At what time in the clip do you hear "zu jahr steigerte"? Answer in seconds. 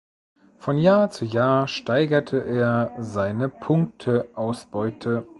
1.11-2.39